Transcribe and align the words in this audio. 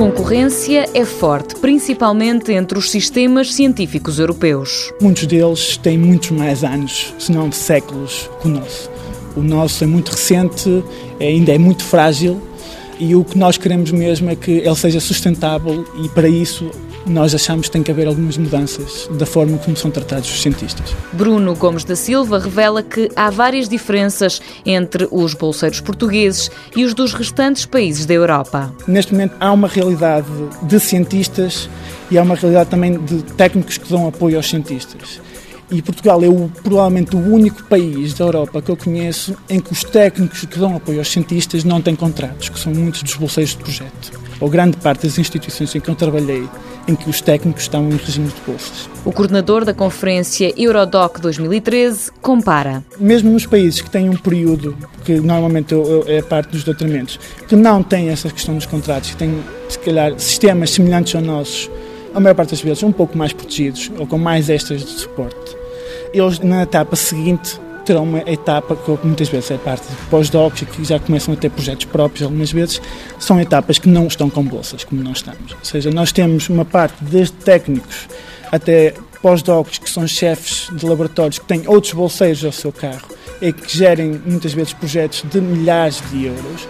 concorrência 0.00 0.88
é 0.94 1.04
forte, 1.04 1.56
principalmente 1.56 2.50
entre 2.52 2.78
os 2.78 2.90
sistemas 2.90 3.52
científicos 3.52 4.18
europeus. 4.18 4.90
Muitos 4.98 5.26
deles 5.26 5.76
têm 5.76 5.98
muitos 5.98 6.30
mais 6.30 6.64
anos, 6.64 7.12
se 7.18 7.30
não 7.30 7.52
séculos, 7.52 8.30
que 8.40 8.48
o 8.48 8.50
nosso. 8.50 8.90
O 9.36 9.42
nosso 9.42 9.84
é 9.84 9.86
muito 9.86 10.08
recente, 10.12 10.82
ainda 11.20 11.54
é 11.54 11.58
muito 11.58 11.84
frágil 11.84 12.40
e 12.98 13.14
o 13.14 13.22
que 13.22 13.36
nós 13.36 13.58
queremos 13.58 13.92
mesmo 13.92 14.30
é 14.30 14.36
que 14.36 14.52
ele 14.52 14.74
seja 14.74 15.00
sustentável 15.00 15.84
e 16.02 16.08
para 16.08 16.28
isso 16.30 16.70
nós 17.06 17.34
achamos 17.34 17.66
que 17.66 17.72
tem 17.72 17.82
que 17.82 17.90
haver 17.90 18.06
algumas 18.06 18.36
mudanças 18.36 19.08
da 19.12 19.26
forma 19.26 19.58
como 19.58 19.76
são 19.76 19.90
tratados 19.90 20.30
os 20.30 20.42
cientistas. 20.42 20.94
Bruno 21.12 21.54
Gomes 21.54 21.84
da 21.84 21.96
Silva 21.96 22.38
revela 22.38 22.82
que 22.82 23.10
há 23.16 23.30
várias 23.30 23.68
diferenças 23.68 24.40
entre 24.64 25.08
os 25.10 25.34
bolseiros 25.34 25.80
portugueses 25.80 26.50
e 26.76 26.84
os 26.84 26.94
dos 26.94 27.12
restantes 27.12 27.64
países 27.64 28.06
da 28.06 28.14
Europa. 28.14 28.72
Neste 28.86 29.12
momento 29.12 29.34
há 29.40 29.52
uma 29.52 29.68
realidade 29.68 30.26
de 30.62 30.80
cientistas 30.80 31.68
e 32.10 32.18
há 32.18 32.22
uma 32.22 32.34
realidade 32.34 32.70
também 32.70 32.98
de 32.98 33.22
técnicos 33.22 33.78
que 33.78 33.88
dão 33.88 34.06
apoio 34.06 34.36
aos 34.36 34.48
cientistas. 34.48 35.20
E 35.70 35.80
Portugal 35.80 36.22
é 36.24 36.28
o, 36.28 36.50
provavelmente 36.64 37.14
o 37.14 37.18
único 37.20 37.62
país 37.64 38.12
da 38.14 38.24
Europa 38.24 38.60
que 38.60 38.70
eu 38.72 38.76
conheço 38.76 39.36
em 39.48 39.60
que 39.60 39.72
os 39.72 39.84
técnicos 39.84 40.44
que 40.44 40.58
dão 40.58 40.74
apoio 40.74 40.98
aos 40.98 41.08
cientistas 41.08 41.62
não 41.62 41.80
têm 41.80 41.94
contratos, 41.94 42.48
que 42.48 42.58
são 42.58 42.74
muitos 42.74 43.04
dos 43.04 43.14
bolseiros 43.14 43.52
de 43.52 43.58
projeto. 43.58 44.20
Ou 44.40 44.50
grande 44.50 44.76
parte 44.78 45.06
das 45.06 45.16
instituições 45.16 45.72
em 45.72 45.80
que 45.80 45.88
eu 45.88 45.94
trabalhei, 45.94 46.48
em 46.90 46.94
que 46.96 47.08
os 47.08 47.20
técnicos 47.20 47.62
estão 47.62 47.88
em 47.88 47.96
regimes 47.96 48.34
de 48.34 48.40
bolsas. 48.46 48.88
O 49.04 49.12
coordenador 49.12 49.64
da 49.64 49.72
conferência 49.72 50.52
Eurodoc 50.56 51.20
2013 51.20 52.10
compara. 52.20 52.84
Mesmo 52.98 53.30
nos 53.30 53.46
países 53.46 53.80
que 53.80 53.88
têm 53.88 54.08
um 54.08 54.16
período, 54.16 54.76
que 55.04 55.20
normalmente 55.20 55.74
é 56.06 56.20
parte 56.20 56.50
dos 56.50 56.64
doutoramentos, 56.64 57.18
que 57.48 57.56
não 57.56 57.82
têm 57.82 58.08
essa 58.08 58.28
questão 58.28 58.54
dos 58.54 58.66
contratos, 58.66 59.10
que 59.10 59.16
têm, 59.16 59.42
se 59.68 59.78
calhar, 59.78 60.18
sistemas 60.18 60.70
semelhantes 60.70 61.14
aos 61.14 61.24
nossos, 61.24 61.70
a 62.14 62.20
maior 62.20 62.34
parte 62.34 62.50
das 62.50 62.60
vezes 62.60 62.82
um 62.82 62.92
pouco 62.92 63.16
mais 63.16 63.32
protegidos 63.32 63.90
ou 63.98 64.06
com 64.06 64.18
mais 64.18 64.50
extras 64.50 64.84
de 64.84 64.90
suporte 64.90 65.60
eles 66.12 66.40
na 66.40 66.62
etapa 66.62 66.96
seguinte 66.96 67.60
terão 67.90 68.04
uma 68.04 68.20
etapa 68.20 68.76
que 68.76 68.98
muitas 69.04 69.28
vezes 69.28 69.50
é 69.50 69.58
parte 69.58 69.88
de 69.88 69.96
pós-docs 70.08 70.62
e 70.62 70.64
que 70.64 70.84
já 70.84 71.00
começam 71.00 71.34
a 71.34 71.36
ter 71.36 71.50
projetos 71.50 71.86
próprios 71.86 72.22
algumas 72.22 72.52
vezes, 72.52 72.80
são 73.18 73.40
etapas 73.40 73.78
que 73.78 73.88
não 73.88 74.06
estão 74.06 74.30
com 74.30 74.44
bolsas, 74.44 74.84
como 74.84 75.02
nós 75.02 75.16
estamos. 75.16 75.50
Ou 75.50 75.64
seja, 75.64 75.90
nós 75.90 76.12
temos 76.12 76.48
uma 76.48 76.64
parte 76.64 77.02
desde 77.02 77.32
técnicos 77.32 78.08
até 78.52 78.94
pós-docs 79.20 79.78
que 79.78 79.90
são 79.90 80.06
chefes 80.06 80.68
de 80.72 80.86
laboratórios 80.86 81.40
que 81.40 81.46
têm 81.46 81.64
outros 81.66 81.92
bolseiros 81.92 82.44
ao 82.44 82.52
seu 82.52 82.70
carro 82.70 83.08
e 83.42 83.52
que 83.52 83.76
gerem 83.76 84.22
muitas 84.24 84.52
vezes 84.52 84.72
projetos 84.72 85.24
de 85.28 85.40
milhares 85.40 86.00
de 86.12 86.26
euros, 86.26 86.68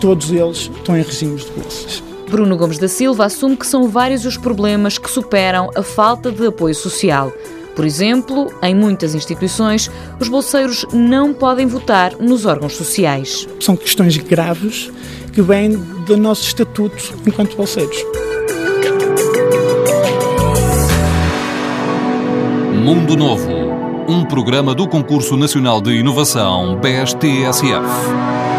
todos 0.00 0.30
eles 0.30 0.70
estão 0.72 0.96
em 0.96 1.02
regimes 1.02 1.46
de 1.46 1.50
bolsas. 1.50 2.00
Bruno 2.30 2.56
Gomes 2.56 2.78
da 2.78 2.86
Silva 2.86 3.24
assume 3.24 3.56
que 3.56 3.66
são 3.66 3.88
vários 3.88 4.24
os 4.24 4.36
problemas 4.36 4.98
que 4.98 5.10
superam 5.10 5.68
a 5.74 5.82
falta 5.82 6.30
de 6.30 6.46
apoio 6.46 6.76
social. 6.76 7.32
Por 7.80 7.86
exemplo, 7.86 8.52
em 8.62 8.74
muitas 8.74 9.14
instituições, 9.14 9.90
os 10.20 10.28
bolseiros 10.28 10.84
não 10.92 11.32
podem 11.32 11.66
votar 11.66 12.14
nos 12.20 12.44
órgãos 12.44 12.76
sociais. 12.76 13.48
São 13.58 13.74
questões 13.74 14.18
graves 14.18 14.92
que 15.32 15.40
vêm 15.40 15.78
do 16.04 16.14
nosso 16.14 16.46
estatuto 16.46 17.14
enquanto 17.26 17.56
bolseiros. 17.56 17.96
Mundo 22.84 23.16
Novo, 23.16 23.50
um 24.06 24.26
programa 24.26 24.74
do 24.74 24.86
Concurso 24.86 25.34
Nacional 25.34 25.80
de 25.80 25.92
Inovação 25.92 26.78
BSTSF. 26.78 28.49